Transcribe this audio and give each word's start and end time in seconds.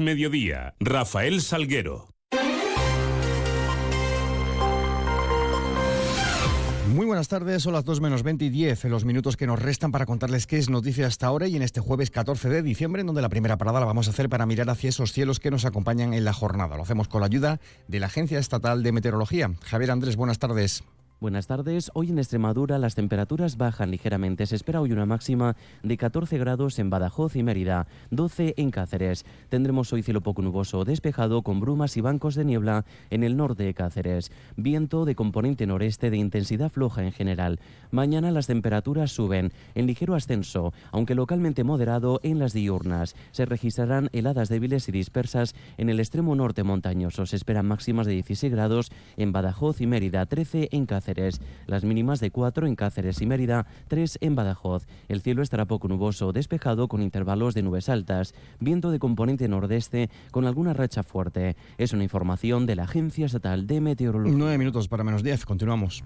Mediodía. 0.00 0.74
Rafael 0.80 1.40
Salguero. 1.40 2.08
Muy 6.94 7.06
buenas 7.06 7.28
tardes, 7.28 7.62
son 7.62 7.72
las 7.72 7.84
2 7.84 8.00
menos 8.00 8.24
20 8.24 8.46
y 8.46 8.50
10, 8.50 8.86
en 8.86 8.90
los 8.90 9.04
minutos 9.04 9.36
que 9.36 9.46
nos 9.46 9.60
restan 9.60 9.92
para 9.92 10.06
contarles 10.06 10.48
qué 10.48 10.58
es 10.58 10.68
noticia 10.68 11.06
hasta 11.06 11.28
ahora 11.28 11.46
y 11.46 11.54
en 11.54 11.62
este 11.62 11.80
jueves 11.80 12.10
14 12.10 12.48
de 12.48 12.62
diciembre, 12.62 13.02
en 13.02 13.06
donde 13.06 13.22
la 13.22 13.28
primera 13.28 13.58
parada 13.58 13.78
la 13.78 13.86
vamos 13.86 14.08
a 14.08 14.10
hacer 14.10 14.28
para 14.28 14.44
mirar 14.44 14.68
hacia 14.70 14.88
esos 14.88 15.12
cielos 15.12 15.38
que 15.38 15.52
nos 15.52 15.64
acompañan 15.64 16.14
en 16.14 16.24
la 16.24 16.32
jornada. 16.32 16.76
Lo 16.76 16.82
hacemos 16.82 17.06
con 17.06 17.20
la 17.20 17.26
ayuda 17.26 17.60
de 17.86 18.00
la 18.00 18.06
Agencia 18.06 18.40
Estatal 18.40 18.82
de 18.82 18.90
Meteorología. 18.90 19.52
Javier 19.62 19.92
Andrés, 19.92 20.16
buenas 20.16 20.40
tardes. 20.40 20.82
Buenas 21.20 21.46
tardes. 21.46 21.90
Hoy 21.92 22.08
en 22.08 22.18
Extremadura 22.18 22.78
las 22.78 22.94
temperaturas 22.94 23.58
bajan 23.58 23.90
ligeramente. 23.90 24.46
Se 24.46 24.56
espera 24.56 24.80
hoy 24.80 24.92
una 24.92 25.04
máxima 25.04 25.54
de 25.82 25.98
14 25.98 26.38
grados 26.38 26.78
en 26.78 26.88
Badajoz 26.88 27.36
y 27.36 27.42
Mérida, 27.42 27.86
12 28.10 28.54
en 28.56 28.70
Cáceres. 28.70 29.26
Tendremos 29.50 29.92
hoy 29.92 30.02
cielo 30.02 30.22
poco 30.22 30.40
nuboso 30.40 30.86
despejado 30.86 31.42
con 31.42 31.60
brumas 31.60 31.98
y 31.98 32.00
bancos 32.00 32.36
de 32.36 32.46
niebla 32.46 32.86
en 33.10 33.22
el 33.22 33.36
norte 33.36 33.64
de 33.64 33.74
Cáceres. 33.74 34.32
Viento 34.56 35.04
de 35.04 35.14
componente 35.14 35.66
noreste 35.66 36.08
de 36.08 36.16
intensidad 36.16 36.70
floja 36.70 37.04
en 37.04 37.12
general. 37.12 37.60
Mañana 37.90 38.30
las 38.30 38.46
temperaturas 38.46 39.12
suben 39.12 39.52
en 39.74 39.86
ligero 39.86 40.14
ascenso, 40.14 40.72
aunque 40.90 41.14
localmente 41.14 41.64
moderado 41.64 42.20
en 42.22 42.38
las 42.38 42.54
diurnas. 42.54 43.14
Se 43.32 43.44
registrarán 43.44 44.08
heladas 44.14 44.48
débiles 44.48 44.88
y 44.88 44.92
dispersas 44.92 45.54
en 45.76 45.90
el 45.90 46.00
extremo 46.00 46.34
norte 46.34 46.62
montañoso. 46.62 47.26
Se 47.26 47.36
esperan 47.36 47.68
máximas 47.68 48.06
de 48.06 48.14
16 48.14 48.50
grados 48.50 48.90
en 49.18 49.32
Badajoz 49.32 49.82
y 49.82 49.86
Mérida, 49.86 50.24
13 50.24 50.70
en 50.72 50.86
Cáceres. 50.86 51.09
Las 51.66 51.84
mínimas 51.84 52.20
de 52.20 52.30
4 52.30 52.66
en 52.66 52.76
Cáceres 52.76 53.20
y 53.20 53.26
Mérida, 53.26 53.66
3 53.88 54.18
en 54.20 54.34
Badajoz. 54.34 54.86
El 55.08 55.20
cielo 55.20 55.42
estará 55.42 55.66
poco 55.66 55.88
nuboso, 55.88 56.32
despejado 56.32 56.88
con 56.88 57.02
intervalos 57.02 57.54
de 57.54 57.62
nubes 57.62 57.88
altas. 57.88 58.34
Viento 58.60 58.90
de 58.90 58.98
componente 58.98 59.48
nordeste 59.48 60.10
con 60.30 60.46
alguna 60.46 60.72
racha 60.72 61.02
fuerte. 61.02 61.56
Es 61.78 61.92
una 61.92 62.04
información 62.04 62.66
de 62.66 62.76
la 62.76 62.84
Agencia 62.84 63.26
Estatal 63.26 63.66
de 63.66 63.80
Meteorología. 63.80 64.36
9 64.36 64.58
minutos 64.58 64.88
para 64.88 65.04
menos 65.04 65.22
10. 65.22 65.44
Continuamos. 65.44 66.04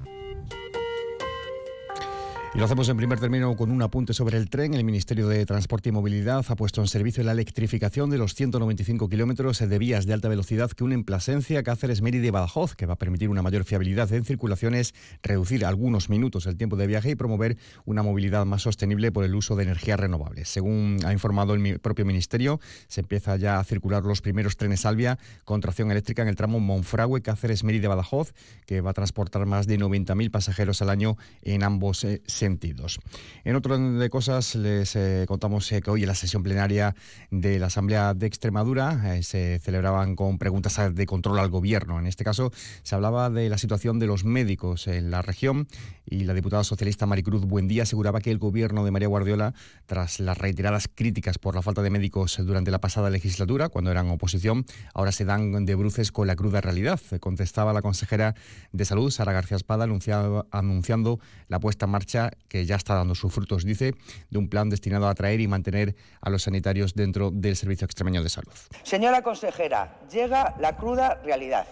Y 2.55 2.59
lo 2.59 2.67
hacemos 2.67 2.89
en 2.89 2.97
primer 2.97 3.19
término 3.19 3.57
con 3.57 3.73
un 3.73 3.83
apunte 3.83 4.15
sobre 4.15 4.39
el 4.39 4.49
tren. 4.49 4.75
El 4.75 4.85
Ministerio 4.85 5.27
de 5.27 5.45
Transporte 5.45 5.89
y 5.89 5.93
Movilidad 5.93 6.45
ha 6.47 6.55
puesto 6.55 6.81
en 6.81 6.87
servicio 6.87 7.25
la 7.25 7.33
electrificación 7.33 8.11
de 8.11 8.17
los 8.17 8.37
195 8.37 9.09
kilómetros 9.09 9.59
de 9.59 9.77
vías 9.77 10.07
de 10.07 10.13
alta 10.13 10.29
velocidad 10.29 10.71
que 10.71 10.85
unen 10.85 11.03
Plasencia, 11.03 11.65
Cáceres, 11.65 12.01
Mérida 12.01 12.29
y 12.29 12.31
Badajoz, 12.31 12.77
que 12.77 12.87
va 12.87 12.95
a 12.95 12.97
permitir 12.97 13.29
una 13.29 13.43
mayor 13.43 13.65
fiabilidad 13.65 14.13
en 14.13 14.25
circulaciones, 14.25 14.95
reducir 15.25 15.65
algunos 15.67 16.09
minutos 16.09 16.47
el 16.47 16.57
tiempo 16.57 16.77
de 16.77 16.87
viaje 16.87 17.11
y 17.11 17.17
promover 17.17 17.57
una 17.87 18.05
movilidad 18.05 18.47
más 18.47 18.63
sostenible 18.63 19.11
por 19.11 19.25
el 19.25 19.35
uso 19.35 19.57
de 19.57 19.65
energías 19.65 19.99
renovables. 19.99 20.49
Según 20.49 20.99
ha 21.05 21.13
informado 21.13 21.55
el 21.55 21.81
propio 21.81 22.05
Ministerio, 22.05 22.61
se 22.87 23.01
empieza 23.01 23.35
ya 23.35 23.59
a 23.59 23.65
circular 23.65 24.05
los 24.05 24.21
primeros 24.21 24.57
trenes 24.57 24.87
Albia 24.87 25.19
con 25.45 25.61
tracción 25.61 25.91
eléctrica 25.91 26.23
en 26.23 26.29
el 26.29 26.37
tramo 26.37 26.61
Monfragüe, 26.61 27.21
Cáceres, 27.21 27.65
Mérida 27.65 27.87
y 27.87 27.89
Badajoz, 27.89 28.33
que 28.65 28.81
va 28.81 28.91
a 28.91 28.95
transportar 28.95 29.45
más 29.45 29.67
de 29.67 29.77
90.000 29.77 30.31
pasajeros 30.31 30.83
al 30.83 30.91
año 30.91 31.17
en 31.43 31.65
ambos. 31.65 32.05
Eh, 32.05 32.23
sentidos. 32.45 33.01
En 33.45 33.57
otro 33.57 33.79
de 33.79 34.11
cosas, 34.11 34.55
les 34.55 34.97
eh, 34.97 35.25
contamos 35.27 35.73
eh, 35.73 35.81
que 35.81 35.91
hoy 35.91 36.03
en 36.03 36.09
la 36.09 36.15
sesión 36.15 36.43
plenaria 36.43 36.95
de 37.31 37.59
la 37.59 37.69
Asamblea 37.69 38.13
de 38.13 38.27
Extremadura 38.27 39.17
eh, 39.17 39.23
se 39.23 39.59
celebraban 39.61 40.15
con 40.15 40.37
preguntas 40.37 40.79
de 40.95 41.07
control 41.07 41.39
al 41.39 41.49
Gobierno. 41.49 41.99
En 41.99 42.07
este 42.07 42.23
caso, 42.23 42.53
se 42.83 42.95
hablaba 42.95 43.31
de 43.31 43.49
la 43.49 43.57
situación 43.57 43.99
de 43.99 44.07
los 44.07 44.25
médicos 44.25 44.89
en 44.89 45.11
la 45.11 45.23
región 45.23 45.67
y 46.05 46.25
la 46.25 46.35
diputada 46.35 46.65
socialista 46.65 47.07
Maricruz 47.07 47.47
Buendía 47.47 47.85
aseguraba 47.85 48.21
que 48.21 48.31
el 48.31 48.37
Gobierno 48.37 48.85
de 48.85 48.91
María 48.91 49.09
Guardiola, 49.09 49.55
tras 49.87 50.21
las 50.21 50.37
reiteradas 50.37 50.87
críticas 50.95 51.39
por 51.39 51.55
la 51.55 51.63
falta 51.63 51.81
de 51.81 51.89
médicos 51.89 52.37
durante 52.45 52.71
la 52.71 52.79
pasada 52.79 53.09
legislatura, 53.09 53.71
cuando 53.71 53.91
eran 53.91 54.11
oposición, 54.11 54.67
ahora 54.93 55.13
se 55.13 55.25
dan 55.25 55.65
de 55.65 55.75
bruces 55.77 56.13
con 56.13 56.27
la 56.27 56.37
cruda 56.37 56.61
realidad. 56.61 57.01
Contestaba 57.21 57.73
la 57.73 57.81
consejera 57.81 58.35
de 58.73 58.85
Salud, 58.85 59.11
Sara 59.11 59.33
García 59.33 59.57
Espada, 59.57 59.85
anunciando 59.85 61.21
la 61.49 61.61
puesta 61.61 61.87
en 61.87 61.91
marcha 61.91 62.31
que 62.49 62.67
ya 62.67 62.77
está 62.77 62.95
dando 62.95 63.15
sus 63.15 63.33
frutos, 63.33 63.65
dice, 63.65 63.95
de 64.31 64.39
un 64.39 64.49
plan 64.49 64.71
destinado 64.71 65.07
a 65.07 65.11
atraer 65.11 65.41
y 65.41 65.49
mantener 65.49 65.95
a 66.21 66.31
los 66.31 66.43
sanitarios 66.43 66.95
dentro 66.95 67.31
del 67.31 67.57
Servicio 67.57 67.85
Extremeño 67.85 68.23
de 68.23 68.29
Salud. 68.29 68.53
Señora 68.83 69.23
consejera, 69.23 69.99
llega 70.11 70.55
la 70.59 70.77
cruda 70.77 71.21
realidad. 71.25 71.67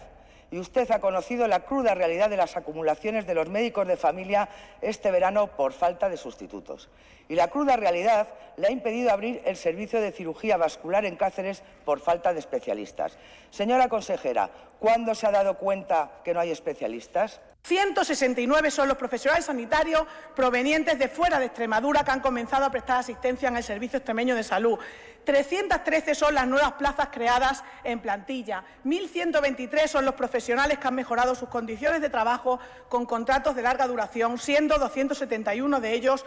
Y 0.50 0.58
usted 0.58 0.90
ha 0.90 1.00
conocido 1.00 1.48
la 1.48 1.60
cruda 1.60 1.94
realidad 1.94 2.28
de 2.28 2.36
las 2.36 2.58
acumulaciones 2.58 3.26
de 3.26 3.34
los 3.34 3.48
médicos 3.48 3.88
de 3.88 3.96
familia 3.96 4.50
este 4.82 5.10
verano 5.10 5.46
por 5.56 5.72
falta 5.72 6.10
de 6.10 6.18
sustitutos. 6.18 6.90
Y 7.30 7.36
la 7.36 7.48
cruda 7.48 7.76
realidad 7.76 8.28
le 8.58 8.66
ha 8.66 8.70
impedido 8.70 9.10
abrir 9.10 9.40
el 9.46 9.56
servicio 9.56 9.98
de 9.98 10.12
cirugía 10.12 10.58
vascular 10.58 11.06
en 11.06 11.16
Cáceres 11.16 11.62
por 11.86 12.00
falta 12.00 12.34
de 12.34 12.40
especialistas. 12.40 13.16
Señora 13.50 13.88
consejera, 13.88 14.50
¿cuándo 14.78 15.14
se 15.14 15.26
ha 15.26 15.30
dado 15.30 15.56
cuenta 15.56 16.20
que 16.22 16.34
no 16.34 16.40
hay 16.40 16.50
especialistas? 16.50 17.40
169 17.64 18.72
son 18.72 18.88
los 18.88 18.96
profesionales 18.96 19.44
sanitarios 19.44 20.02
provenientes 20.34 20.98
de 20.98 21.08
fuera 21.08 21.38
de 21.38 21.46
Extremadura 21.46 22.02
que 22.02 22.10
han 22.10 22.18
comenzado 22.18 22.64
a 22.64 22.70
prestar 22.72 22.98
asistencia 22.98 23.48
en 23.48 23.56
el 23.56 23.62
Servicio 23.62 23.98
Extremeño 23.98 24.34
de 24.34 24.42
Salud. 24.42 24.80
313 25.24 26.16
son 26.16 26.34
las 26.34 26.48
nuevas 26.48 26.72
plazas 26.72 27.10
creadas 27.12 27.62
en 27.84 28.00
plantilla. 28.00 28.64
1.123 28.84 29.86
son 29.86 30.04
los 30.04 30.16
profesionales 30.16 30.80
que 30.80 30.88
han 30.88 30.96
mejorado 30.96 31.36
sus 31.36 31.48
condiciones 31.48 32.00
de 32.00 32.10
trabajo 32.10 32.58
con 32.88 33.06
contratos 33.06 33.54
de 33.54 33.62
larga 33.62 33.86
duración, 33.86 34.38
siendo 34.38 34.78
271 34.78 35.80
de 35.80 35.92
ellos 35.92 36.24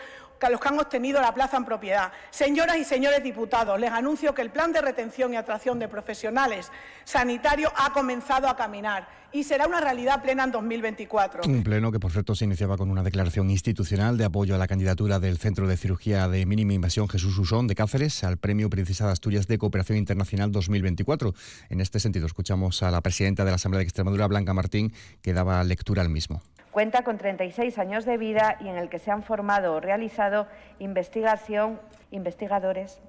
los 0.50 0.60
que 0.60 0.68
han 0.68 0.80
obtenido 0.80 1.22
la 1.22 1.34
plaza 1.34 1.58
en 1.58 1.66
propiedad. 1.66 2.12
Señoras 2.30 2.78
y 2.78 2.84
señores 2.84 3.24
diputados, 3.24 3.80
les 3.80 3.92
anuncio 3.92 4.34
que 4.34 4.42
el 4.42 4.52
plan 4.52 4.72
de 4.72 4.82
retención 4.82 5.34
y 5.34 5.38
atracción 5.38 5.80
de 5.80 5.88
profesionales 5.88 6.72
sanitarios 7.04 7.72
ha 7.76 7.92
comenzado 7.94 8.48
a 8.48 8.56
caminar 8.56 9.08
y 9.36 9.44
será 9.44 9.68
una 9.68 9.82
realidad 9.82 10.22
plena 10.22 10.46
en 10.46 10.52
2024. 10.52 11.44
Un 11.46 11.62
pleno 11.62 11.92
que, 11.92 12.00
por 12.00 12.10
cierto, 12.10 12.36
se 12.36 12.46
iniciaba 12.46 12.78
con 12.78 12.90
una 12.90 13.04
declaración 13.04 13.50
institucional 13.50 14.18
de 14.18 14.24
apoyo 14.24 14.56
a 14.56 14.58
la 14.58 14.66
candidatura 14.66 15.20
del 15.20 15.38
Centro 15.38 15.68
de 15.68 15.76
Cirugía 15.76 16.30
de 16.30 16.46
Mínima 16.46 16.72
Invasión 16.72 17.10
Jesús 17.10 17.38
Usón 17.38 17.68
de 17.68 17.76
Cáceres 17.76 18.24
al 18.24 18.38
Premio 18.38 18.70
Princesa 18.70 19.08
de 19.08 19.12
Asturias 19.12 19.48
de 19.48 19.58
Cooperación 19.58 19.98
Internacional 19.98 20.54
2024. 20.54 21.34
En 21.70 21.82
este 21.82 22.00
sentido, 22.00 22.28
escuchamos 22.28 22.82
a 22.82 22.92
la 22.92 23.02
presidenta 23.02 23.44
de 23.44 23.52
la 23.52 23.56
Asamblea 23.56 23.80
de 23.80 23.84
Extremadura, 23.84 24.28
Blanca 24.28 24.54
Martín, 24.54 24.94
que 25.22 25.34
daba 25.34 25.62
lectura 25.66 26.02
al 26.02 26.10
mismo. 26.10 26.42
Cuenta 26.72 27.04
con 27.04 27.18
36 27.18 27.78
años 27.78 28.06
de 28.06 28.18
vida 28.18 28.58
y 28.62 28.70
en 28.70 28.78
el 28.78 28.88
que 28.88 29.00
se 29.00 29.12
han 29.12 29.24
formado 29.24 29.74
o 29.74 29.80
realizado 29.82 30.48
investigación, 30.80 31.82
investigadores, 32.10 33.02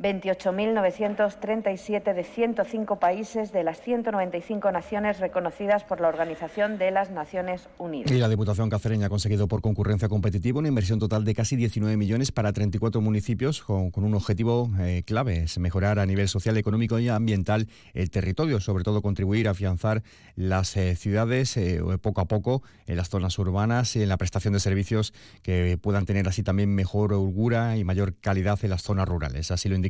28.937 0.00 2.14
de 2.14 2.24
105 2.24 2.98
países 2.98 3.52
de 3.52 3.62
las 3.64 3.82
195 3.82 4.72
naciones 4.72 5.20
reconocidas 5.20 5.84
por 5.84 6.00
la 6.00 6.08
Organización 6.08 6.78
de 6.78 6.90
las 6.90 7.10
Naciones 7.10 7.68
Unidas. 7.76 8.10
Y 8.10 8.16
la 8.16 8.30
Diputación 8.30 8.70
Cacereña 8.70 9.04
ha 9.06 9.10
conseguido 9.10 9.46
por 9.46 9.60
concurrencia 9.60 10.08
competitiva 10.08 10.60
una 10.60 10.68
inversión 10.68 10.98
total 10.98 11.26
de 11.26 11.34
casi 11.34 11.56
19 11.56 11.98
millones 11.98 12.32
para 12.32 12.54
34 12.54 13.02
municipios 13.02 13.62
con, 13.62 13.92
un 13.94 14.14
objetivo 14.14 14.70
eh, 14.80 15.02
clave, 15.04 15.42
es 15.42 15.58
mejorar 15.58 15.98
a 15.98 16.06
nivel 16.06 16.28
social, 16.28 16.56
económico 16.56 16.98
y 16.98 17.10
ambiental 17.10 17.68
el 17.92 18.10
territorio, 18.10 18.58
sobre 18.60 18.84
todo 18.84 19.02
contribuir 19.02 19.48
a 19.48 19.50
afianzar 19.50 20.02
las 20.34 20.78
eh, 20.78 20.96
ciudades 20.96 21.58
eh, 21.58 21.82
poco 22.00 22.22
a 22.22 22.24
poco 22.24 22.62
en 22.86 22.96
las 22.96 23.10
zonas 23.10 23.38
urbanas 23.38 23.96
y 23.96 24.02
en 24.02 24.08
la 24.08 24.16
prestación 24.16 24.54
de 24.54 24.60
servicios 24.60 25.12
que 25.42 25.76
puedan 25.76 26.06
tener 26.06 26.26
así 26.26 26.42
también 26.42 26.74
mejor 26.74 27.12
holgura 27.12 27.76
y 27.76 27.84
mayor 27.84 28.14
calidad 28.14 28.58
en 28.62 28.70
las 28.70 28.82
zonas 28.82 29.06
rurales. 29.06 29.50
Así 29.50 29.68
lo 29.68 29.74
indica 29.74 29.89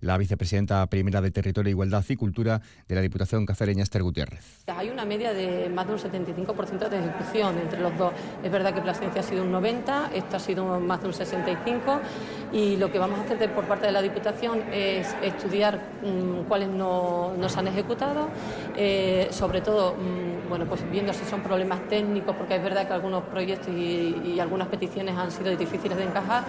la 0.00 0.18
vicepresidenta 0.18 0.86
primera 0.86 1.20
de 1.20 1.30
Territorio, 1.30 1.70
Igualdad 1.70 2.04
y 2.08 2.16
Cultura 2.16 2.60
de 2.88 2.94
la 2.94 3.00
Diputación 3.00 3.44
Cacereña, 3.44 3.82
Esther 3.82 4.02
Gutiérrez. 4.02 4.64
Hay 4.68 4.90
una 4.90 5.04
media 5.04 5.32
de 5.32 5.68
más 5.68 5.86
de 5.86 5.94
un 5.94 5.98
75% 5.98 6.88
de 6.88 6.98
ejecución 6.98 7.58
entre 7.58 7.80
los 7.80 7.96
dos. 7.98 8.12
Es 8.42 8.50
verdad 8.50 8.74
que 8.74 8.80
Plasencia 8.80 9.20
ha 9.20 9.24
sido 9.24 9.42
un 9.42 9.52
90, 9.52 10.10
esto 10.14 10.36
ha 10.36 10.40
sido 10.40 10.80
más 10.80 11.00
de 11.00 11.08
un 11.08 11.14
65 11.14 12.00
y 12.52 12.76
lo 12.76 12.90
que 12.92 12.98
vamos 12.98 13.18
a 13.18 13.22
hacer 13.22 13.52
por 13.52 13.64
parte 13.64 13.86
de 13.86 13.92
la 13.92 14.02
Diputación 14.02 14.62
es 14.72 15.14
estudiar 15.22 15.80
mm, 16.02 16.48
cuáles 16.48 16.68
no, 16.68 17.32
se 17.48 17.58
han 17.58 17.68
ejecutado, 17.68 18.28
eh, 18.76 19.28
sobre 19.30 19.60
todo 19.60 19.94
mm, 19.94 20.48
bueno, 20.48 20.66
pues 20.66 20.88
viendo 20.90 21.12
si 21.12 21.24
son 21.24 21.42
problemas 21.42 21.88
técnicos, 21.88 22.36
porque 22.36 22.56
es 22.56 22.62
verdad 22.62 22.86
que 22.86 22.92
algunos 22.92 23.24
proyectos 23.24 23.74
y 23.74 24.38
algunas 24.38 24.68
peticiones 24.68 25.16
han 25.16 25.30
sido 25.30 25.56
difíciles 25.56 25.96
de 25.96 26.04
encajar. 26.04 26.44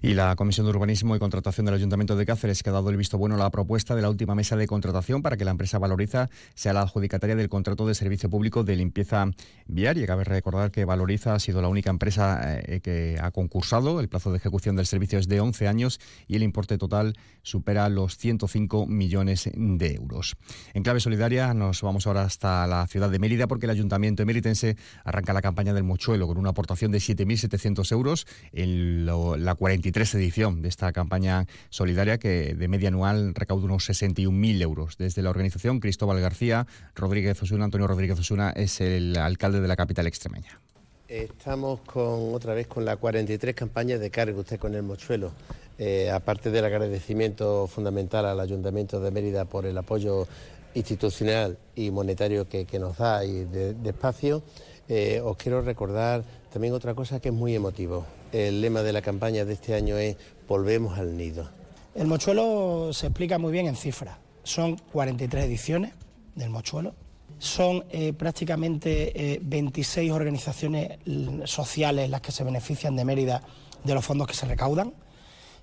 Y 0.00 0.14
la 0.14 0.36
Comisión 0.36 0.64
de 0.66 0.70
Urbanismo 0.70 1.16
y 1.16 1.18
Contratación 1.18 1.66
del 1.66 1.74
Ayuntamiento 1.74 2.14
de 2.14 2.24
Cáceres 2.24 2.62
que 2.62 2.70
ha 2.70 2.72
dado 2.72 2.90
el 2.90 2.96
visto 2.96 3.18
bueno 3.18 3.34
a 3.34 3.38
la 3.38 3.50
propuesta 3.50 3.96
de 3.96 4.02
la 4.02 4.10
última 4.10 4.36
mesa 4.36 4.56
de 4.56 4.68
contratación 4.68 5.22
para 5.22 5.36
que 5.36 5.44
la 5.44 5.50
empresa 5.50 5.78
Valoriza 5.78 6.30
sea 6.54 6.72
la 6.72 6.82
adjudicataria 6.82 7.34
del 7.34 7.48
contrato 7.48 7.84
de 7.86 7.94
servicio 7.94 8.30
público 8.30 8.62
de 8.62 8.76
limpieza 8.76 9.26
viaria. 9.66 10.06
Cabe 10.06 10.22
recordar 10.22 10.70
que 10.70 10.84
Valoriza 10.84 11.34
ha 11.34 11.40
sido 11.40 11.60
la 11.62 11.68
única 11.68 11.90
empresa 11.90 12.60
eh, 12.60 12.80
que 12.80 13.18
ha 13.20 13.32
concursado. 13.32 13.98
El 13.98 14.08
plazo 14.08 14.30
de 14.30 14.36
ejecución 14.36 14.76
del 14.76 14.86
servicio 14.86 15.18
es 15.18 15.26
de 15.26 15.40
11 15.40 15.66
años 15.66 16.00
y 16.28 16.36
el 16.36 16.44
importe 16.44 16.78
total 16.78 17.14
supera 17.42 17.88
los 17.88 18.16
105 18.18 18.86
millones 18.86 19.50
de 19.52 19.94
euros. 19.94 20.36
En 20.74 20.84
clave 20.84 21.00
solidaria 21.00 21.54
nos 21.54 21.82
vamos 21.82 22.06
ahora 22.06 22.22
hasta 22.22 22.66
la 22.68 22.86
ciudad 22.86 23.10
de 23.10 23.18
Mérida 23.18 23.48
porque 23.48 23.66
el 23.66 23.70
Ayuntamiento 23.70 24.22
emeritense 24.22 24.76
arranca 25.04 25.32
la 25.32 25.42
campaña 25.42 25.74
del 25.74 25.82
mochuelo 25.82 26.28
con 26.28 26.38
una 26.38 26.50
aportación 26.50 26.92
de 26.92 26.98
7.700 26.98 27.90
euros 27.90 28.26
en 28.52 29.06
la 29.06 29.54
40 29.56 29.87
23 29.88 30.14
edición 30.16 30.60
de 30.60 30.68
esta 30.68 30.92
campaña 30.92 31.46
solidaria 31.70 32.18
que 32.18 32.54
de 32.54 32.68
media 32.68 32.88
anual 32.88 33.34
recauda 33.34 33.64
unos 33.64 33.88
61.000 33.88 34.60
euros. 34.62 34.98
Desde 34.98 35.22
la 35.22 35.30
organización, 35.30 35.80
Cristóbal 35.80 36.20
García 36.20 36.66
Rodríguez 36.94 37.42
Osuna, 37.42 37.64
Antonio 37.64 37.86
Rodríguez 37.86 38.18
Osuna, 38.18 38.50
es 38.50 38.82
el 38.82 39.16
alcalde 39.16 39.60
de 39.60 39.68
la 39.68 39.76
capital 39.76 40.06
extremeña. 40.06 40.60
Estamos 41.08 41.80
con 41.80 42.34
otra 42.34 42.52
vez 42.52 42.66
con 42.66 42.84
la 42.84 42.96
43 42.96 43.54
campaña 43.54 43.96
de 43.96 44.10
cargo 44.10 44.40
usted 44.40 44.58
con 44.58 44.74
el 44.74 44.82
mochuelo. 44.82 45.32
Eh, 45.78 46.10
aparte 46.10 46.50
del 46.50 46.66
agradecimiento 46.66 47.66
fundamental 47.66 48.26
al 48.26 48.40
Ayuntamiento 48.40 49.00
de 49.00 49.10
Mérida 49.10 49.46
por 49.46 49.64
el 49.64 49.78
apoyo 49.78 50.28
institucional 50.74 51.56
y 51.74 51.90
monetario 51.90 52.46
que, 52.46 52.66
nos 52.78 52.98
da 52.98 53.24
y 53.24 53.46
de, 53.46 53.74
espacio, 53.88 54.42
eh, 54.88 55.20
os 55.22 55.36
quiero 55.36 55.62
recordar 55.62 56.24
también 56.52 56.74
otra 56.74 56.94
cosa 56.94 57.20
que 57.20 57.28
es 57.28 57.34
muy 57.34 57.54
emotivo. 57.54 58.06
El 58.32 58.60
lema 58.60 58.82
de 58.82 58.92
la 58.92 59.02
campaña 59.02 59.44
de 59.44 59.54
este 59.54 59.74
año 59.74 59.96
es 59.96 60.16
Volvemos 60.48 60.98
al 60.98 61.16
nido. 61.16 61.48
El 61.94 62.06
mochuelo 62.06 62.90
se 62.92 63.06
explica 63.06 63.38
muy 63.38 63.52
bien 63.52 63.66
en 63.66 63.76
cifras. 63.76 64.16
Son 64.42 64.76
43 64.92 65.44
ediciones 65.44 65.92
del 66.34 66.50
mochuelo. 66.50 66.94
Son 67.38 67.84
eh, 67.90 68.12
prácticamente 68.14 69.40
26 69.42 70.10
organizaciones 70.10 70.98
sociales 71.44 72.08
las 72.08 72.20
que 72.20 72.32
se 72.32 72.42
benefician 72.44 72.96
de 72.96 73.04
Mérida 73.04 73.42
de 73.84 73.94
los 73.94 74.04
fondos 74.04 74.26
que 74.26 74.34
se 74.34 74.46
recaudan 74.46 74.92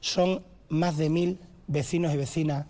son 0.06 0.44
más 0.70 0.98
de 0.98 1.10
mil 1.10 1.40
vecinos 1.68 2.14
y 2.14 2.18
vecinas 2.18 2.68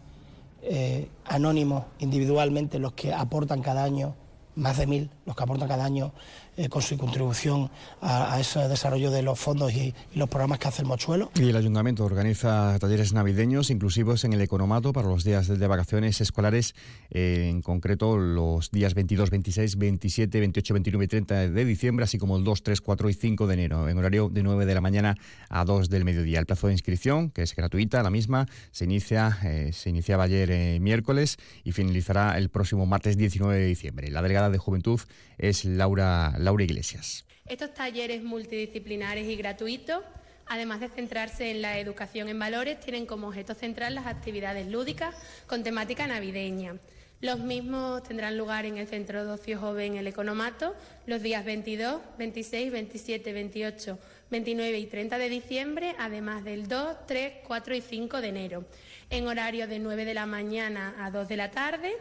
eh, 0.62 1.10
anónimos 1.26 1.84
individualmente 2.00 2.80
los 2.80 2.94
que 2.94 3.14
aportan 3.14 3.62
cada 3.62 3.84
año, 3.84 4.16
más 4.56 4.78
de 4.78 4.88
mil 4.88 5.10
los 5.26 5.36
que 5.36 5.44
aportan 5.44 5.68
cada 5.68 5.84
año 5.84 6.14
eh, 6.58 6.70
con 6.70 6.82
su 6.82 6.98
contribución 6.98 7.70
a, 8.02 8.40
ese 8.40 8.68
desarrollo 8.70 9.12
de 9.12 9.22
los 9.22 9.38
fondos 9.38 9.74
y, 9.74 9.94
los 10.14 10.30
programas 10.30 10.60
que 10.60 10.70
hace 10.70 10.82
el 10.82 10.88
Mochuelo. 10.88 11.32
Y 11.36 11.50
el 11.50 11.56
ayuntamiento 11.58 12.06
organiza 12.06 12.78
talleres 12.80 13.12
navideños 13.12 13.70
inclusivos 13.70 14.24
en 14.24 14.32
el 14.32 14.40
economato 14.40 14.94
para 14.94 15.10
los 15.10 15.26
días 15.26 15.48
de 15.48 15.68
vacaciones 15.68 16.22
escolares, 16.22 16.76
eh, 17.12 17.48
en 17.50 17.62
concreto 17.62 18.18
los 18.18 18.72
días 18.72 18.94
22, 18.94 19.30
26, 19.30 19.78
27, 19.78 20.40
28, 20.40 20.74
29 20.74 21.06
y 21.06 21.08
30 21.08 21.50
de 21.50 21.66
diciembre, 21.66 22.06
así 22.06 22.18
como 22.18 22.38
el 22.38 22.46
2, 22.46 22.64
3, 22.64 22.80
4 22.80 23.10
y 23.10 23.14
5 23.14 23.48
de 23.48 23.54
enero, 23.54 23.90
en 23.90 23.98
horario 23.98 24.30
de 24.30 24.42
9 24.42 24.66
de 24.66 24.74
la 24.74 24.82
mañana 24.82 25.18
a 25.50 25.66
2 25.66 25.90
del 25.90 26.06
mediodía. 26.06 26.40
El 26.40 26.46
plazo 26.46 26.68
de 26.68 26.74
inscripción, 26.74 27.32
que 27.32 27.42
es 27.42 27.54
gratuita, 27.56 28.02
la 28.02 28.10
misma, 28.10 28.48
se 28.72 28.86
inicia 28.86 29.38
eh, 29.44 29.72
se 29.74 29.90
iniciaba 29.90 30.24
ayer 30.24 30.80
miércoles 30.80 31.38
y 31.64 31.74
finalizará 31.74 32.38
el 32.38 32.50
próximo 32.50 32.86
martes 32.86 33.18
19 33.18 33.58
de 33.58 33.66
diciembre. 33.66 34.10
La 34.10 34.22
delegada 34.22 34.50
de 34.50 34.58
Juventud 34.58 35.02
es 35.38 35.66
Laura 35.66 36.34
Laura 36.46 36.64
Iglesias. 36.64 37.26
Estos 37.48 37.74
talleres 37.74 38.24
multidisciplinares 38.24 39.28
y 39.28 39.36
gratuitos, 39.36 40.04
además 40.46 40.80
de 40.80 40.90
centrarse 40.90 41.50
en 41.50 41.64
la 41.64 41.80
educación 41.80 42.30
en 42.30 42.38
valores, 42.38 42.80
tienen 42.80 43.08
como 43.08 43.28
objeto 43.28 43.56
central 43.56 43.96
las 43.96 44.06
actividades 44.06 44.68
lúdicas 44.68 45.16
con 45.48 45.64
temática 45.64 46.06
navideña. 46.06 46.78
Los 47.22 47.40
mismos 47.40 48.04
tendrán 48.04 48.38
lugar 48.38 48.66
en 48.66 48.78
el 48.78 48.88
Centro 48.88 49.26
de 49.26 49.32
Ocio 49.32 49.58
Joven 49.58 49.96
El 49.96 50.06
Economato 50.06 50.76
los 51.08 51.22
días 51.24 51.44
22, 51.46 52.02
26, 52.20 52.72
27, 52.72 53.34
28, 53.34 54.00
29 54.30 54.80
y 54.80 54.86
30 54.86 55.18
de 55.18 55.30
diciembre, 55.30 55.96
además 55.98 56.44
del 56.44 56.68
2, 56.68 57.08
3, 57.08 57.34
4 57.48 57.76
y 57.76 57.82
5 57.82 58.22
de 58.22 58.28
enero, 58.28 58.66
en 59.10 59.28
horario 59.28 59.68
de 59.68 59.80
9 59.80 60.06
de 60.06 60.14
la 60.14 60.28
mañana 60.28 60.94
a 61.00 61.10
2 61.10 61.28
de 61.28 61.38
la 61.38 61.50
tarde 61.50 61.96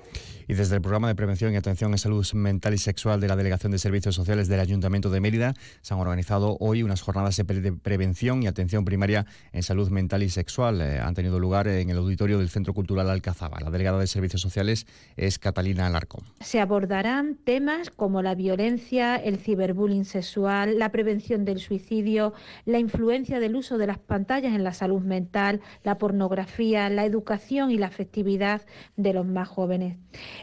y 0.49 0.55
desde 0.55 0.77
el 0.77 0.83
programa 0.83 1.09
de 1.09 1.15
prevención 1.15 1.53
y 1.53 1.57
atención 1.57 1.93
en 1.93 1.99
salud 1.99 2.27
mental 2.35 2.75
y 2.75 2.79
sexual 2.79 3.21
de 3.21 3.29
la 3.29 3.37
Delegación 3.37 3.73
de 3.73 3.79
Servicios 3.79 4.15
Sociales 4.15 4.49
del 4.49 4.61
Ayuntamiento 4.61 5.11
de 5.11 5.21
Mérida 5.21 5.55
se 5.83 5.95
han 5.95 6.01
organizado 6.01 6.57
hoy 6.61 6.83
unas 6.83 7.03
jornadas 7.03 7.37
de, 7.37 7.73
prevención 7.73 8.43
y 8.43 8.47
atención 8.47 8.85
primaria 8.85 9.27
en 9.53 9.63
salud 9.63 9.91
mental 9.91 10.23
y 10.23 10.29
sexual. 10.29 10.81
Eh, 10.81 11.01
han 11.01 11.15
tenido 11.15 11.39
lugar 11.39 11.69
en 11.69 11.91
el 11.91 11.97
auditorio 11.97 12.39
del 12.39 12.49
Centro 12.49 12.75
Cultural 12.75 13.11
Alcazaba. 13.11 13.61
La 13.61 13.71
delegada 13.71 13.99
de 13.99 14.07
Servicios 14.07 14.43
Sociales 14.43 14.87
es 15.17 15.39
Catalina 15.39 15.87
Alarcón. 15.87 16.25
Se 16.41 16.61
abordarán 16.61 17.37
temas 17.45 17.91
como 17.91 18.23
la 18.23 18.35
violencia, 18.35 19.17
el 19.17 19.39
ciberbullying 19.39 20.05
sexual, 20.05 20.79
la 20.79 20.91
prevención 20.91 21.45
del 21.45 21.61
suicidio, 21.61 22.35
la 22.65 22.79
influencia 22.79 23.41
del 23.41 23.57
uso 23.57 23.79
de 23.79 23.87
las 23.87 23.99
pantallas 23.99 24.55
en 24.55 24.65
la 24.65 24.73
salud 24.73 25.03
mental, 25.03 25.61
la 25.83 25.99
pornografía, 25.99 26.89
la 26.91 27.05
educación 27.05 27.71
y 27.71 27.79
la 27.79 27.87
afectividad 27.87 28.63
de 28.97 29.13
los 29.13 29.27
más 29.27 29.49
jóvenes. 29.49 29.97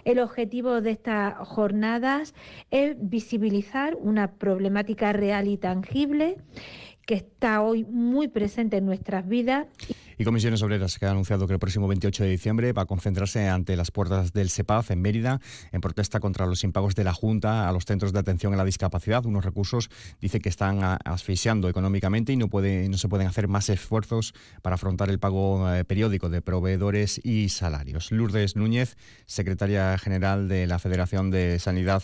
El 0.05 0.19
objetivo 0.19 0.81
de 0.81 0.91
estas 0.91 1.35
jornadas 1.47 2.33
es 2.69 2.95
visibilizar 2.99 3.95
una 3.99 4.33
problemática 4.33 5.13
real 5.13 5.47
y 5.47 5.57
tangible 5.57 6.37
que 7.05 7.15
está 7.15 7.61
hoy 7.61 7.83
muy 7.83 8.27
presente 8.27 8.77
en 8.77 8.85
nuestras 8.85 9.27
vidas. 9.27 9.67
Y 10.21 10.23
Comisiones 10.23 10.61
Obreras 10.61 10.99
que 10.99 11.07
ha 11.07 11.09
anunciado 11.09 11.47
que 11.47 11.53
el 11.53 11.57
próximo 11.57 11.87
28 11.87 12.25
de 12.25 12.29
diciembre 12.29 12.73
va 12.73 12.83
a 12.83 12.85
concentrarse 12.85 13.49
ante 13.49 13.75
las 13.75 13.89
puertas 13.89 14.33
del 14.33 14.51
SEPAF 14.51 14.91
en 14.91 15.01
Mérida 15.01 15.41
en 15.71 15.81
protesta 15.81 16.19
contra 16.19 16.45
los 16.45 16.63
impagos 16.63 16.93
de 16.93 17.03
la 17.03 17.11
Junta 17.11 17.67
a 17.67 17.71
los 17.71 17.85
centros 17.85 18.13
de 18.13 18.19
atención 18.19 18.53
a 18.53 18.57
la 18.57 18.63
discapacidad. 18.63 19.25
Unos 19.25 19.43
recursos 19.43 19.89
dice 20.21 20.39
que 20.39 20.49
están 20.49 20.83
asfixiando 20.83 21.69
económicamente 21.69 22.33
y 22.33 22.37
no, 22.37 22.49
no 22.51 22.97
se 22.99 23.09
pueden 23.09 23.25
hacer 23.25 23.47
más 23.47 23.69
esfuerzos 23.69 24.35
para 24.61 24.75
afrontar 24.75 25.09
el 25.09 25.17
pago 25.17 25.73
eh, 25.73 25.85
periódico 25.85 26.29
de 26.29 26.43
proveedores 26.43 27.19
y 27.23 27.49
salarios. 27.49 28.11
Lourdes 28.11 28.55
Núñez, 28.55 28.97
secretaria 29.25 29.97
general 29.97 30.47
de 30.47 30.67
la 30.67 30.77
Federación 30.77 31.31
de 31.31 31.57
Sanidad 31.57 32.03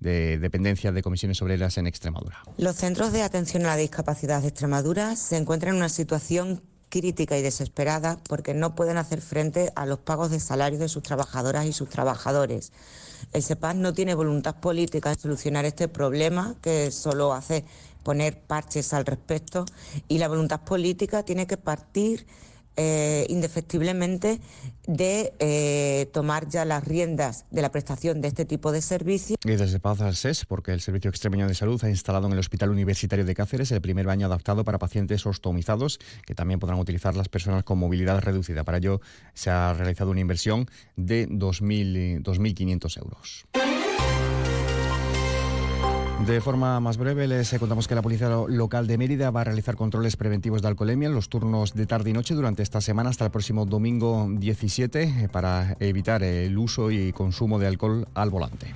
de 0.00 0.38
Dependencia 0.38 0.90
de 0.90 1.02
Comisiones 1.02 1.42
Obreras 1.42 1.76
en 1.76 1.86
Extremadura. 1.86 2.38
Los 2.56 2.76
centros 2.76 3.12
de 3.12 3.20
atención 3.20 3.66
a 3.66 3.68
la 3.68 3.76
discapacidad 3.76 4.40
de 4.40 4.48
Extremadura 4.48 5.16
se 5.16 5.36
encuentran 5.36 5.74
en 5.74 5.76
una 5.76 5.90
situación 5.90 6.62
crítica 6.88 7.36
y 7.38 7.42
desesperada 7.42 8.18
porque 8.28 8.54
no 8.54 8.74
pueden 8.74 8.96
hacer 8.96 9.20
frente 9.20 9.72
a 9.76 9.86
los 9.86 9.98
pagos 9.98 10.30
de 10.30 10.40
salario 10.40 10.78
de 10.78 10.88
sus 10.88 11.02
trabajadoras 11.02 11.66
y 11.66 11.72
sus 11.72 11.88
trabajadores. 11.88 12.72
El 13.32 13.42
SEPAS 13.42 13.76
no 13.76 13.92
tiene 13.92 14.14
voluntad 14.14 14.56
política 14.56 15.10
de 15.10 15.20
solucionar 15.20 15.64
este 15.64 15.88
problema 15.88 16.54
que 16.62 16.90
solo 16.90 17.32
hace 17.32 17.64
poner 18.02 18.40
parches 18.40 18.94
al 18.94 19.04
respecto 19.04 19.66
y 20.08 20.18
la 20.18 20.28
voluntad 20.28 20.60
política 20.62 21.22
tiene 21.22 21.46
que 21.46 21.56
partir 21.56 22.26
eh, 22.80 23.26
indefectiblemente 23.28 24.40
de 24.86 25.34
eh, 25.40 26.08
tomar 26.12 26.48
ya 26.48 26.64
las 26.64 26.84
riendas 26.84 27.44
de 27.50 27.60
la 27.60 27.72
prestación 27.72 28.20
de 28.20 28.28
este 28.28 28.44
tipo 28.44 28.70
de 28.70 28.82
servicios. 28.82 29.36
Y 29.44 29.50
desde 29.50 29.80
Paz 29.80 30.00
al 30.00 30.14
SES, 30.14 30.46
porque 30.46 30.72
el 30.72 30.80
Servicio 30.80 31.10
Extremeño 31.10 31.48
de 31.48 31.54
Salud 31.54 31.82
ha 31.82 31.90
instalado 31.90 32.28
en 32.28 32.34
el 32.34 32.38
Hospital 32.38 32.70
Universitario 32.70 33.24
de 33.24 33.34
Cáceres 33.34 33.72
el 33.72 33.80
primer 33.80 34.06
baño 34.06 34.26
adaptado 34.26 34.62
para 34.62 34.78
pacientes 34.78 35.26
ostomizados, 35.26 35.98
que 36.24 36.36
también 36.36 36.60
podrán 36.60 36.78
utilizar 36.78 37.16
las 37.16 37.28
personas 37.28 37.64
con 37.64 37.80
movilidad 37.80 38.20
reducida. 38.20 38.62
Para 38.62 38.78
ello 38.78 39.00
se 39.34 39.50
ha 39.50 39.74
realizado 39.74 40.12
una 40.12 40.20
inversión 40.20 40.70
de 40.94 41.28
2.500 41.28 42.98
euros. 42.98 43.44
De 46.26 46.40
forma 46.40 46.80
más 46.80 46.96
breve, 46.98 47.28
les 47.28 47.56
contamos 47.58 47.86
que 47.86 47.94
la 47.94 48.02
Policía 48.02 48.28
Local 48.28 48.86
de 48.86 48.98
Mérida 48.98 49.30
va 49.30 49.42
a 49.42 49.44
realizar 49.44 49.76
controles 49.76 50.16
preventivos 50.16 50.62
de 50.62 50.68
alcoholemia 50.68 51.06
en 51.06 51.14
los 51.14 51.28
turnos 51.28 51.74
de 51.74 51.86
tarde 51.86 52.10
y 52.10 52.12
noche 52.12 52.34
durante 52.34 52.62
esta 52.62 52.80
semana 52.80 53.10
hasta 53.10 53.24
el 53.24 53.30
próximo 53.30 53.64
domingo 53.64 54.26
17 54.28 55.02
eh, 55.02 55.28
para 55.30 55.76
evitar 55.80 56.22
el 56.24 56.58
uso 56.58 56.90
y 56.90 57.12
consumo 57.12 57.58
de 57.58 57.68
alcohol 57.68 58.08
al 58.14 58.30
volante. 58.30 58.74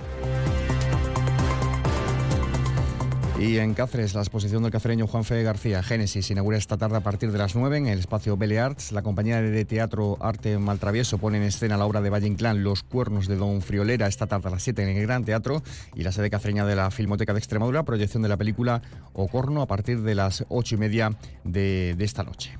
Y 3.43 3.59
en 3.59 3.73
Cáceres, 3.73 4.15
la 4.15 4.21
exposición 4.21 4.63
del 4.63 4.71
cacereño 4.71 5.05
Juan 5.05 5.25
Fe 5.25 5.43
García, 5.43 5.83
Génesis, 5.83 6.31
inaugura 6.31 6.57
esta 6.57 6.77
tarde 6.77 6.95
a 6.95 7.01
partir 7.01 7.29
de 7.29 7.37
las 7.37 7.55
9 7.55 7.75
en 7.75 7.87
el 7.87 7.99
espacio 7.99 8.37
Belle 8.37 8.57
Arts. 8.57 8.93
La 8.93 9.01
compañía 9.01 9.41
de 9.41 9.65
teatro 9.65 10.17
Arte 10.21 10.57
Maltravieso 10.57 11.17
pone 11.17 11.39
en 11.39 11.43
escena 11.43 11.75
la 11.75 11.85
obra 11.85 11.99
de 11.99 12.09
Valle 12.09 12.27
Inclán, 12.27 12.63
Los 12.63 12.83
cuernos 12.83 13.27
de 13.27 13.35
Don 13.35 13.61
Friolera, 13.61 14.07
esta 14.07 14.27
tarde 14.27 14.47
a 14.47 14.51
las 14.51 14.63
7 14.63 14.83
en 14.83 14.97
el 14.97 15.01
Gran 15.05 15.25
Teatro. 15.25 15.61
Y 15.93 16.03
la 16.03 16.13
sede 16.13 16.29
cacereña 16.29 16.65
de 16.65 16.77
la 16.77 16.89
Filmoteca 16.89 17.33
de 17.33 17.39
Extremadura, 17.39 17.83
proyección 17.83 18.23
de 18.23 18.29
la 18.29 18.37
película 18.37 18.81
Ocorno 19.11 19.61
a 19.61 19.67
partir 19.67 20.03
de 20.03 20.15
las 20.15 20.45
8 20.47 20.75
y 20.75 20.77
media 20.77 21.11
de 21.43 21.97
esta 21.99 22.23
noche. 22.23 22.53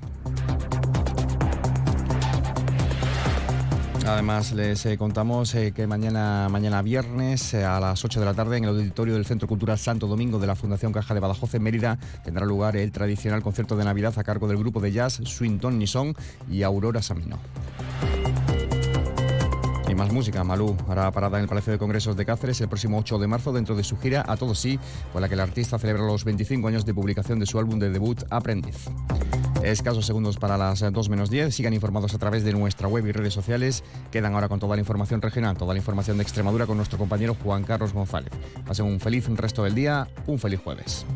Además, 4.06 4.52
les 4.52 4.84
eh, 4.84 4.98
contamos 4.98 5.54
eh, 5.54 5.72
que 5.72 5.86
mañana, 5.86 6.48
mañana 6.50 6.82
viernes 6.82 7.54
eh, 7.54 7.64
a 7.64 7.80
las 7.80 8.04
8 8.04 8.20
de 8.20 8.26
la 8.26 8.34
tarde 8.34 8.58
en 8.58 8.64
el 8.64 8.70
auditorio 8.70 9.14
del 9.14 9.24
Centro 9.24 9.48
Cultural 9.48 9.78
Santo 9.78 10.06
Domingo 10.06 10.38
de 10.38 10.46
la 10.46 10.54
Fundación 10.54 10.92
Caja 10.92 11.14
de 11.14 11.20
Badajoz 11.20 11.54
en 11.54 11.62
Mérida 11.62 11.98
tendrá 12.22 12.44
lugar 12.44 12.76
el 12.76 12.92
tradicional 12.92 13.42
concierto 13.42 13.76
de 13.76 13.84
Navidad 13.84 14.12
a 14.18 14.22
cargo 14.22 14.46
del 14.46 14.58
grupo 14.58 14.80
de 14.80 14.92
jazz 14.92 15.20
Swinton 15.24 15.78
Nison 15.78 16.14
y 16.50 16.62
Aurora 16.64 17.00
Samino. 17.00 17.38
Y 19.88 19.94
más 19.94 20.12
música, 20.12 20.44
Malú 20.44 20.76
hará 20.86 21.10
parada 21.10 21.38
en 21.38 21.44
el 21.44 21.48
Palacio 21.48 21.72
de 21.72 21.78
Congresos 21.78 22.14
de 22.14 22.26
Cáceres 22.26 22.60
el 22.60 22.68
próximo 22.68 22.98
8 22.98 23.18
de 23.18 23.26
marzo 23.26 23.52
dentro 23.52 23.74
de 23.74 23.84
su 23.84 23.98
gira 23.98 24.24
A 24.28 24.36
Todo 24.36 24.54
Sí, 24.54 24.78
con 25.14 25.22
la 25.22 25.28
que 25.28 25.34
el 25.34 25.40
artista 25.40 25.78
celebra 25.78 26.04
los 26.04 26.24
25 26.24 26.68
años 26.68 26.84
de 26.84 26.92
publicación 26.92 27.38
de 27.38 27.46
su 27.46 27.58
álbum 27.58 27.78
de 27.78 27.90
debut 27.90 28.22
Aprendiz. 28.28 28.86
Escasos 29.64 30.04
segundos 30.04 30.36
para 30.36 30.58
las 30.58 30.80
2 30.80 31.08
menos 31.08 31.30
10. 31.30 31.54
Sigan 31.54 31.72
informados 31.72 32.12
a 32.12 32.18
través 32.18 32.44
de 32.44 32.52
nuestra 32.52 32.86
web 32.86 33.06
y 33.06 33.12
redes 33.12 33.32
sociales. 33.32 33.82
Quedan 34.10 34.34
ahora 34.34 34.46
con 34.48 34.60
toda 34.60 34.76
la 34.76 34.80
información 34.80 35.22
regional, 35.22 35.56
toda 35.56 35.72
la 35.72 35.78
información 35.78 36.18
de 36.18 36.22
Extremadura 36.22 36.66
con 36.66 36.76
nuestro 36.76 36.98
compañero 36.98 37.34
Juan 37.42 37.64
Carlos 37.64 37.94
González. 37.94 38.30
Pasen 38.66 38.84
un 38.84 39.00
feliz 39.00 39.26
resto 39.26 39.64
del 39.64 39.74
día, 39.74 40.06
un 40.26 40.38
feliz 40.38 40.60
jueves. 40.62 41.06